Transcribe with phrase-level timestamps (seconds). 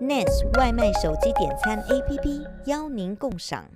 [0.00, 3.66] NES 外卖手机点餐 APP 邀您共赏。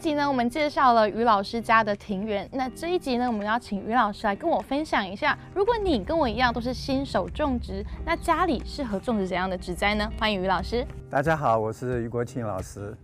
[0.00, 2.48] 集呢，我们介绍了于老师家的庭园。
[2.50, 10.10] 那这一集呢，我们要请于老师来跟我分享一下，如果你跟我一样都是新手种植，那家里适合种植怎样的植栽呢？
[10.18, 10.86] 欢迎于老师。
[11.10, 12.96] 大家好，我是于国庆老师。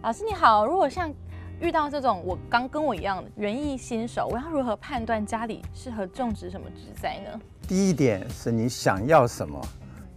[0.00, 1.12] 老师你好，如果像
[1.60, 7.40] 遇到这种我刚跟我一样的园艺新手，我要如何判断家里适合种植什么植栽呢？
[7.66, 9.60] 第一点是你想要什么，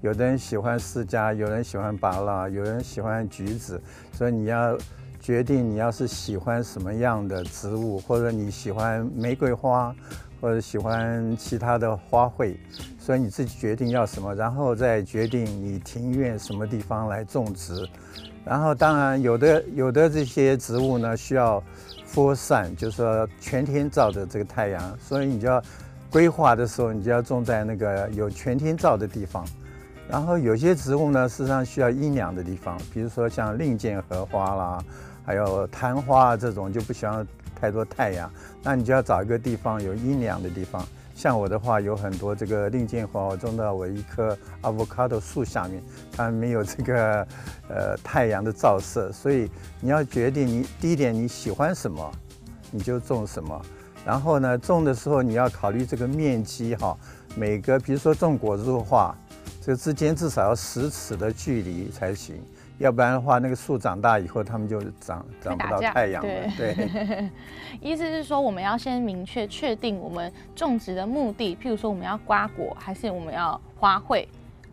[0.01, 3.81] 有的人喜欢释迦，有人喜欢芭乐，有人喜欢橘子，
[4.13, 4.77] 所以你要。
[5.21, 9.95] 决定你要是喜欢什么样的植物，或者你喜欢玫瑰花，
[10.41, 12.57] 或者喜欢其他的花卉，
[12.99, 17.87] 所以你自己决定要什么，然后再决定你庭院什么地方来种植。
[18.43, 21.63] 然后当然有的有的这些植物呢需要
[22.11, 25.61] full sun，就是说全天照的这个太阳，所以你就要
[26.09, 29.45] 规划的时候你就要种在那个有全天照的地方。
[30.09, 34.83] 然后有些植物呢事实上需要阴凉的地方，比如说像令箭荷花啦。
[35.31, 38.29] 还有昙花这种就不需要太多太阳，
[38.61, 40.85] 那你就要找一个地方有阴凉的地方。
[41.15, 47.25] 像我的话，有很多这个令箭花，我种到我一棵 avocado 树下面，它没有这个
[47.69, 52.11] 呃太阳的照射，所以你要决定你第一点你喜欢什么，
[52.69, 53.61] 你就种什么。
[54.05, 56.97] 然后呢，种的时候你要考虑这个面积哈，
[57.37, 59.15] 每个比如说种果树的话，
[59.61, 62.35] 这之间至少要十尺的距离才行。
[62.81, 66.29] 要不然的话，那个树长大以后，它们就长长不到太阳了。
[66.57, 67.29] 对，对
[67.79, 74.25] 意思是说，我们要先明确确定我们种植的目的，譬如说我们要瓜果，还是我们要花卉，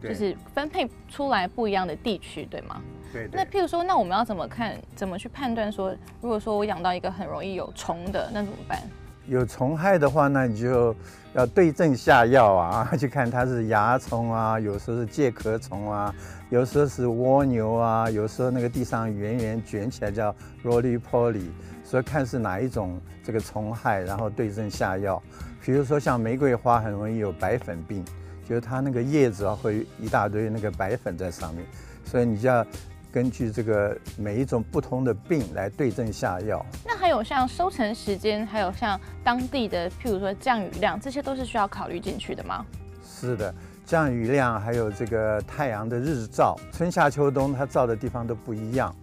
[0.03, 2.81] 就是分配出来不一样的地区，对吗？
[3.13, 3.31] 对，对。
[3.33, 4.77] 那譬如说，那我们要怎么看？
[4.95, 8.81] 怎么去判断说，如果说我养到一个很容易有虫的，那怎么办？
[9.29, 10.95] 有虫害的话，那你就
[11.35, 16.15] 要对症下药啊， 去看它是蚜虫啊，有时候是介壳虫啊，
[16.51, 20.35] 有时候是蜗牛啊，有时候那个地上圆圆卷起来叫
[20.65, 21.49] roly poly，
[21.85, 25.23] 所以看是哪一种这个虫害，然后对症下药。
[25.63, 28.03] 比如说像玫瑰花很容易有白粉病，
[28.49, 31.67] 就是它那个叶子啊会一大堆那个白粉在上面，
[32.05, 32.67] 所以你就要。
[33.13, 36.65] 根据这个每一种不同的病来对症下药。
[36.85, 42.65] 那还有像收成时间，还有像当地的，譬如说降雨量，这些都是需要考虑进去的吗？
[43.03, 43.55] 是的，
[43.85, 48.95] 降雨量还有这个太阳的日照，春夏秋冬它照的地方都不一样。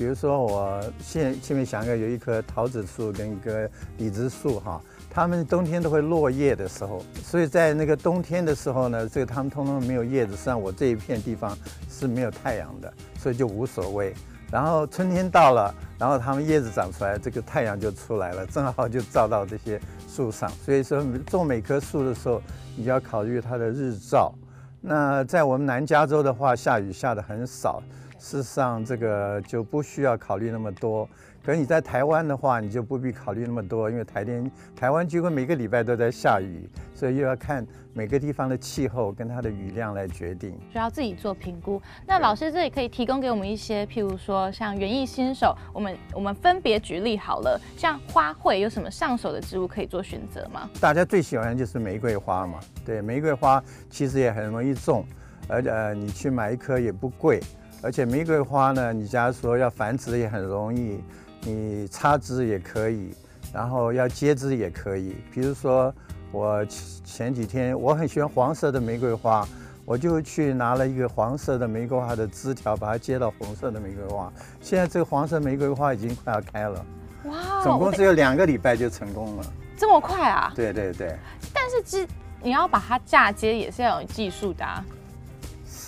[0.00, 4.80] 比如说我现前面想一个，有一棵桃子树跟一个李子树哈。
[5.10, 11.54] 它们冬天都会落叶的时候，所以在那个冬天的时候呢，这个它们通通没有叶子，像我这一片地方
[11.90, 14.14] 是没有太阳的，所以就无所谓。
[14.50, 19.78] 然后春天到了，然后它们叶子长出来，这个太阳就出来了，正好就照到这些
[20.08, 20.50] 树上。
[20.64, 22.40] 所以说种每棵树的时候，
[22.74, 24.32] 你要考虑它的日照。
[24.80, 27.82] 那在我们南加州的话，下雨下的很少，
[28.20, 31.08] 事实上这个就不需要考虑那么多。
[31.42, 41.80] 可是你在台湾的话，你就不必考虑那么多，因为台天台湾几乎每个礼拜都在下雨，所以又要看每个地方的气候跟它的雨量来决定，需要自己做评估。
[42.06, 50.68] 那老师这里可以提供给我们一些，譬如说像园艺新手，我们我们分别举例好了，像花卉有什么上手的植物可以做选择吗？
[50.78, 55.06] 大家最喜欢的就是玫瑰花嘛，对，玫瑰花其实也很容易种，
[55.48, 57.40] 而且呃，你去买一棵也不贵，
[57.82, 61.02] 而且玫瑰花呢，你假如说要繁殖也很容易。
[61.42, 63.14] 你插枝也可以，
[63.50, 65.16] 然后要接枝也可以。
[65.32, 65.90] 比如说，
[66.32, 66.62] 我
[67.02, 69.48] 前几天我很喜欢黄色的玫瑰花，
[69.86, 74.30] 我就去拿了一个黄色的玫瑰花的枝条，把它接到红色的玫瑰花。
[74.60, 76.84] 现在这个黄色玫瑰花已经快要开了，
[77.24, 77.64] 哇！
[77.64, 79.44] 总共只有两个礼拜就成功了，
[79.78, 80.52] 这么快啊？
[80.54, 81.16] 对对对。
[81.54, 82.06] 但是枝
[82.42, 84.84] 你要把它嫁接也是要有技术的啊。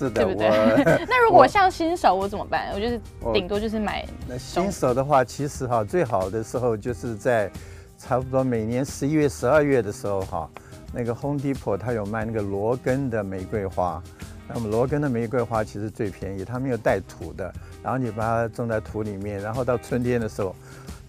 [0.03, 0.49] 是的，对不对？
[1.09, 2.71] 那如果像新手，我怎么办？
[2.75, 3.01] 我就是
[3.33, 4.05] 顶多就是买。
[4.27, 7.51] 那新手的话，其实哈，最好的时候就是在
[7.97, 10.51] 差不多每年十一月、十二月的时候哈，
[10.93, 14.03] 那个 Home Depot 它有卖那个罗根的玫瑰花。
[14.49, 17.53] 那么罗根的玫瑰花其实最便宜，它没有带土的，
[17.83, 20.55] 然后你把它种在土里面，然后到春天的时候，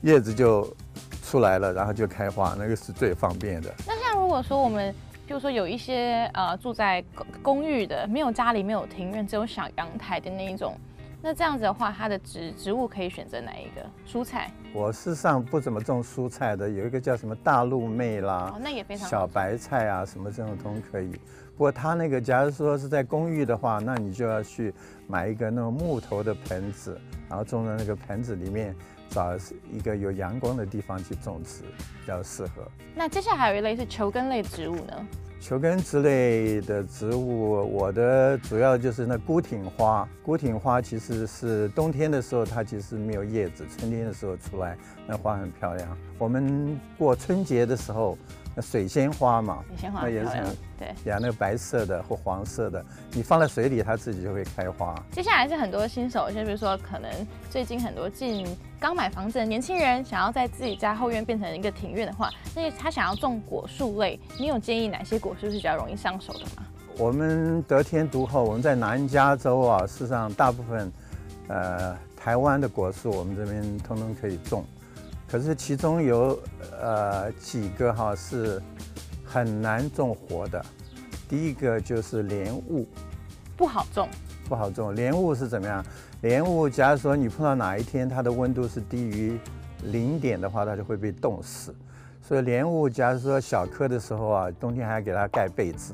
[0.01, 0.71] 叶子就
[1.25, 3.73] 出来了，然后就开花，那个是最方便的。
[3.87, 4.93] 那像如果说我们。
[5.25, 7.03] 就是说有一些呃住在
[7.41, 10.75] 公寓的，没有家里没有庭院，只有小阳台的那一种
[11.21, 14.51] 那这样子的话，它的植植物可以选择哪一个蔬菜？
[14.73, 21.11] 我事实上不怎么种蔬菜的，有一个叫什么大陆妹啦，哦，那也非常小白菜啊，什么这种都可以。
[21.55, 24.73] 不过它那个，假如说是在公寓的话，那你就要去
[25.07, 26.99] 买一个那种木头的盆子，
[27.29, 28.75] 然后种在那个盆子里面，
[29.13, 29.37] 找
[29.71, 32.67] 一个有阳光的地方去种植，比较适合。
[32.95, 35.07] 那接下来还有一类是球根类植物呢？
[35.39, 40.07] 球根之类的植物，我的主要就是那孤挺花。
[40.23, 45.97] 孤挺花其实是冬天的时候它其实没有叶子，春天的时候出来，那花很漂亮。
[46.17, 48.17] 我们过春节的时候。
[48.55, 54.95] 那水仙花嘛，水仙花那也是很对，养那个白色的或黄色的，你放在水里，它自己就会开花。
[55.11, 57.09] 接下来是很多新手，就比如说可能
[57.49, 58.45] 最近很多进
[58.79, 66.63] 刚买房子的年轻人，想要在自己家后院变成一个庭院的话，那他想要种果树类，你有建议哪些果树是比较容易上手的吗？
[66.99, 70.91] 我们得天独厚，我们在南加州啊，事实上大部分
[71.47, 74.63] 呃台湾的果树，我们这边通通可以种。
[75.33, 76.39] 可是其中有
[76.79, 78.61] 呃几个哈是
[79.25, 80.63] 很难种活的，
[81.27, 82.87] 第一个就是莲雾，
[83.57, 84.07] 不好种，
[84.47, 84.93] 不好种。
[84.93, 85.83] 莲雾是怎么样？
[86.21, 89.39] 莲雾假如说你碰到哪一天它的温度是低于
[89.85, 91.73] 零点的话，它就会被冻死。
[92.21, 95.93] 所以莲雾假如说小颗的时候啊，冬天还要给它盖被子。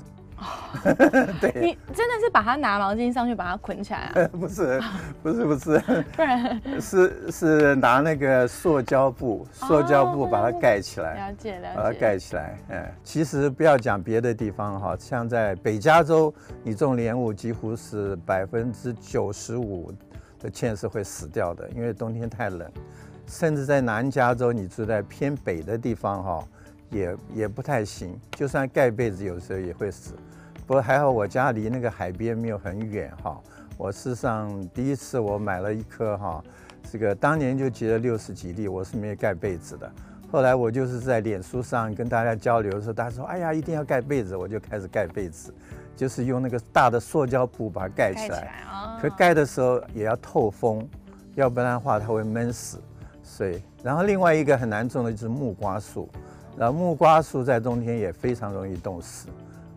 [1.42, 4.28] 对，你真的是把它拿毛巾上去把它捆起来啊？
[4.32, 4.82] 不是，
[5.22, 5.80] 不是，不是，
[6.16, 12.58] 不然是是拿那个塑胶布，塑胶布把它盖起来，了解了解，把它盖起来。
[12.70, 16.34] 哎，其实不要讲别的地方哈，像在北加州，
[16.64, 19.92] 你种莲雾几乎是百分之九十五
[20.40, 22.70] 的 chance 会死掉的，因为冬天太冷。
[23.28, 26.44] 甚至在南加州，你住在偏北的地方哈，
[26.90, 30.16] 也也不太行，就算盖被子，有时候也会死。
[30.70, 33.42] 不过还好，我家离那个海边没有很远哈。
[33.76, 36.44] 我事实上第一次我买了一棵哈，
[36.92, 39.92] 这个当年就结了六十几粒，我是没有盖被子的。
[40.32, 45.52] 后来我就是在脸书上跟大家交流的时候，大家说：“哎呀，一定要盖被子。”我就开始盖被子，
[45.96, 48.28] 就是用那个大的塑胶布把它盖起来。
[48.28, 49.00] 盖起来哦。
[49.02, 50.88] 可盖的时候也要透风，
[51.34, 52.78] 要不然的话它会闷死。
[53.24, 56.08] 所以，然后另外一个很难种的就是木瓜树，
[56.56, 59.30] 然后木瓜树在冬天也非常容易冻死。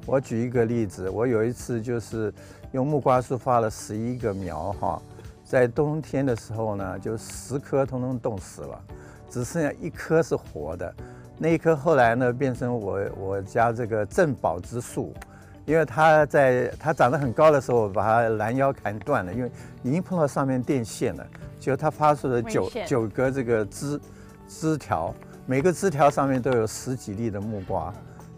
[0.04, 2.32] 我举一个例子，我有一次就是
[2.72, 5.00] 用木瓜树发了十一个苗哈，
[5.44, 8.80] 在冬天的时候呢，就十棵通通冻死了，
[9.30, 10.92] 只剩下一棵是活的。
[11.38, 15.14] 那一棵后来呢，变成我我家这个镇宝之树，
[15.64, 19.50] 因为它在它长得很高的时候，我把它拦腰砍断了，因为
[19.82, 21.26] 已经碰到上面电线了，
[21.60, 24.00] 就它发出了九九个这个枝
[24.48, 25.14] 枝条，
[25.46, 27.92] 每个枝条上面都有十几粒的木瓜。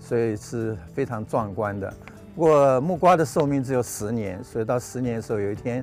[0.06, 1.92] 所以是非常壮观的。
[2.36, 5.82] 不过木瓜的寿命只有十年，所以到十年的时候，有一天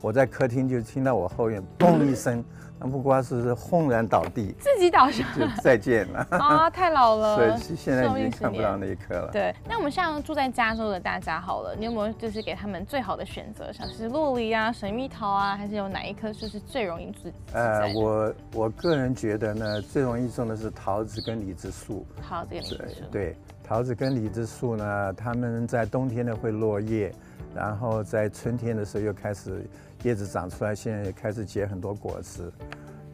[0.00, 2.44] 我在客厅就听到我后院“嘣”一声。
[2.82, 6.70] 那木瓜树是轰然倒地，自己倒下，就再见了 啊！
[6.70, 9.28] 太老了， 所以现在已经看不到那一棵了。
[9.30, 17.30] 对，那我们像住在加州的大家好了，你有没有就是给他们最好的选择，像是洛梨啊、水蜜桃啊，还是有哪一棵树是最容易种？
[17.52, 22.06] 呃，我我个人觉得呢，最容易种的是桃子跟李子树。
[22.26, 23.04] 桃子跟李子树。
[23.12, 23.36] 对，
[23.70, 27.14] 桃子跟李子树呢，它们在冬天呢会落叶，
[27.54, 29.64] 然后在春天的时候又开始。
[30.02, 32.50] 叶子长出来，现在也开始结很多果子，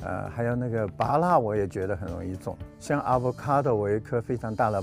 [0.02, 2.56] 呃，还有那个芭乐，我也觉得很容易种。
[2.78, 4.80] 像 avocado，我有一棵非常大的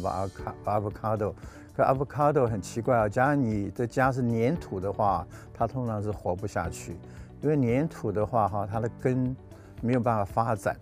[0.66, 1.34] avocado，
[1.76, 6.98] 可 avocado 很奇怪啊，假如你的家是粘土的话，它通常是活不下去，
[7.42, 9.36] 因为粘土的话哈，它的根
[9.82, 10.76] 没有办法发展，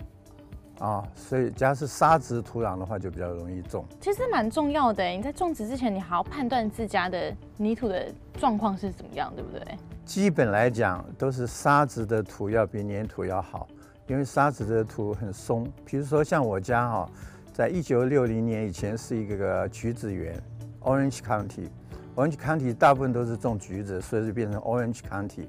[0.82, 3.86] 啊，所以假如是沙质土壤的话，就比较容易种。
[4.00, 9.78] 其实蛮重要的，你在种植之前，你还要判断自家的泥土的状况是怎么样，对不对？
[10.06, 13.68] 基本来讲，都是沙质的土要比粘土要好，
[14.08, 15.72] 因为沙质的土很松。
[15.86, 17.10] 比如说像我家哈，
[17.54, 20.42] 在一九六零年以前是一个橘子园
[20.82, 25.48] ，Orange County，Orange County 大部分都是种橘子，所以就变成 Orange County。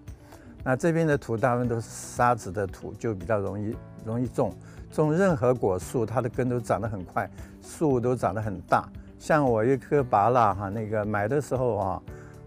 [0.62, 3.74] 那这边的土大部分都是沙质的土，就比较容易
[4.04, 4.54] 容易种。
[4.92, 7.28] 种任何果树，它的根都长得很快，
[7.60, 8.88] 树都长得很大。
[9.18, 12.02] 像我一棵芭乐哈，那个买的时候啊。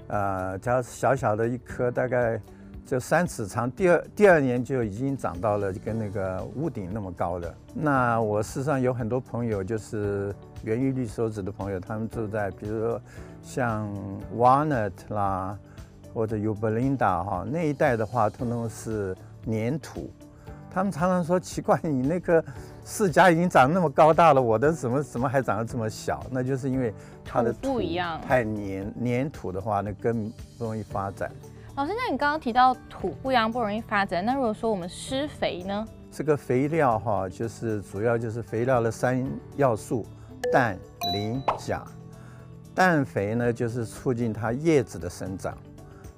[0.08, 2.40] 呃，只要小小的一棵，大概
[2.86, 7.52] 就三尺长，第二第二年就已经长到了跟那个屋顶那么高的。
[7.74, 13.02] 那我事实上有很多朋友，就是园艺绿手指的朋友，他们住在比如说
[13.42, 13.92] 像
[14.38, 15.58] Walnut 啦，
[16.14, 20.08] 或者 Yorba Linda 哈那一带的话，通通是粘土。
[20.76, 22.44] 他们常常说奇怪，你那个
[22.84, 26.22] 释迦已经长那么高大了，我的怎么怎么还长得这么小？
[26.30, 31.32] 那就是因为它的土不一样，太黏，黏土的话，那根不容易发展。
[31.78, 35.88] 老师，那你刚刚提到土不一样不容易发展，那如果说我们施肥呢？
[36.12, 40.06] 这个肥料哈，就是主要就是肥料的三要素：
[40.52, 40.78] 氮、
[41.14, 41.86] 磷、钾。
[42.74, 45.54] 氮肥呢，就是促进它叶子的生长；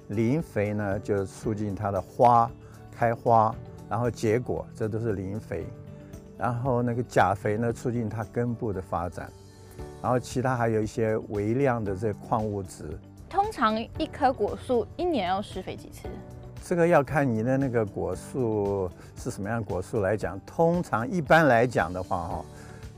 [0.08, 2.50] 磷肥呢，就是促进它的花
[2.90, 3.54] 开花，
[3.88, 5.66] 然后结果，这都是磷肥。
[6.36, 9.30] 然后那个钾肥呢，促进它根部的发展。
[10.02, 12.98] 然后其他还有一些微量的这矿物质。
[13.28, 16.08] 通常一棵果树一年要施肥几次？
[16.64, 20.38] 这个要看你的那个果树是什么样果树来讲。
[20.46, 22.44] 通常一般来讲的话，哈，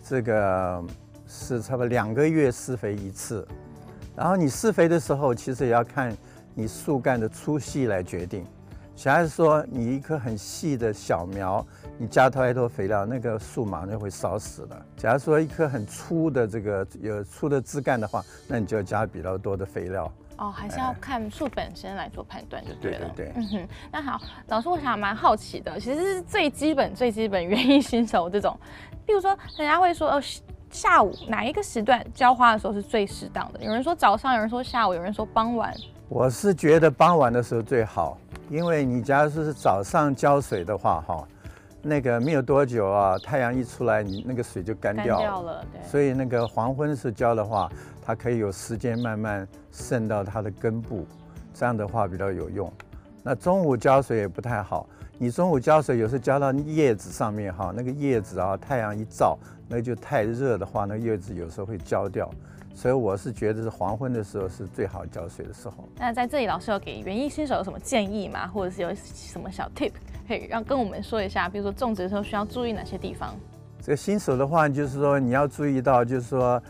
[0.02, 0.85] 这个
[1.26, 3.47] 是差不多两个月施肥一次。
[4.16, 6.14] 然后你施肥的时候，其实也要看
[6.54, 8.44] 你树干的粗细来决定。
[9.00, 11.66] 小孩子说，你一棵很细的小苗，
[11.97, 14.87] 你加太多肥料，那个树马上就会烧死了。
[14.95, 20.12] 假如说一棵很粗的这个有粗的枝干的话，那你就要加比较多的肥料。
[20.37, 23.11] 哦，还是要看树本身来做判断就对了。
[23.16, 23.33] 对对对。
[23.37, 28.54] 嗯哼，那好，老师，我想蛮好奇的，其实是最基本最基本园艺新手这种，
[29.07, 30.23] 比如说人家会说哦，
[30.69, 33.64] 下午哪一个时段浇花的时候是最适当的？
[33.64, 35.75] 有人说早上，有人说下午，有人说傍晚。
[36.07, 38.19] 我是觉得傍晚的时候最好。
[38.50, 41.25] 因为你假如说是早上浇水的话，哈，
[41.83, 45.23] 那个没有多久啊，太阳一出来，你那个水就干掉了。
[45.23, 45.88] 干掉了，对。
[45.88, 47.71] 所以那个黄昏时浇的话，
[48.04, 51.07] 它可以有时间慢慢渗到它的根部，
[51.54, 52.71] 这样的话比较有用。
[53.23, 54.85] 那中午浇水也不太好，
[55.16, 59.38] 你中午浇水有时候浇到叶子上面哈，那个叶子啊，太阳一照，
[59.69, 62.28] 那就太热的话，那叶子有时候会焦掉。
[62.75, 65.89] 所以我是觉得是黄昏的时候是最好浇水的时候。
[65.97, 68.47] 那在这里，老师有给园艺新手有什么建议吗？
[68.47, 69.93] 或者是有什么小 tip
[70.27, 71.49] 可以让跟我们说一下？
[71.49, 73.35] 比如说种植的时候需要注意哪些地方？
[73.83, 76.62] 这个新手的话，就是说你要注意到，就是说，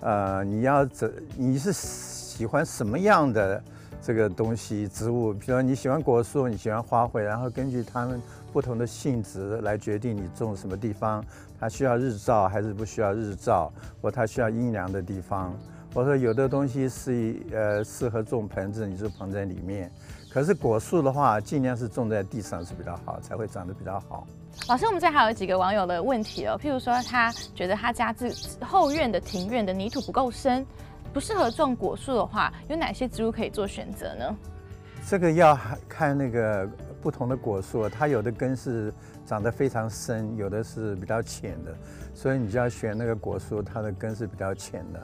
[0.00, 3.62] 呃，你要怎你是喜欢什么样的
[4.02, 5.32] 这个东西植物？
[5.32, 8.20] 比如说你喜欢果树，你喜欢花卉，然后根据它们
[8.52, 11.24] 不同的性质来决定你种什么地方。
[11.60, 15.54] 它需要日照还是不需要日照，或它需要阴凉的地方，
[15.94, 19.88] 我说有的东西是呃适合种盆子，你就盆在里面。
[20.28, 24.26] 可是果树的话，尽量是种在地上是比较好，才会长得比较好。
[24.66, 30.66] 老师，我们这还有几个网友的问题哦，譬如说他觉得他家自后院的庭院的泥土不够深，
[31.12, 34.36] 不适合种果树的话，有哪些植物可以做选择呢？
[35.06, 36.68] 这个要看那个
[37.00, 38.94] 不同的果树，它有的根是
[39.26, 41.74] 长得非常深，有的是比较浅的，
[42.14, 45.00] 所以你就要选那个果树，它的根是比较浅的。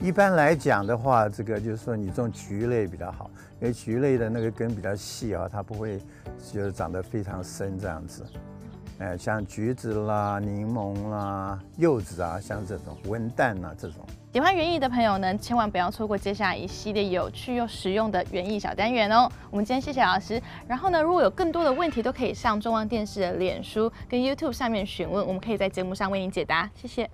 [0.00, 6.00] 一般来讲的话，这个就是说你种橘类比较好，因为橘类的那个根比较细啊，它不会
[6.52, 8.24] 就是长得非常深这样子。
[8.98, 14.06] 哎，像橘子啦、柠檬啦、柚子啊，像这种文旦呐这种。
[14.36, 19.26] 喜欢园艺的朋友呢，千万不要错过接下来一系列有趣又实用的园艺小单元哦。
[19.50, 20.38] 我们今天谢谢老师，
[20.68, 26.68] 然后呢，如果有更多的问题，都可以上中央电视的脸书跟 YouTube 上面询问，我们可以在节目上为您解答。
[26.74, 27.08] 谢谢。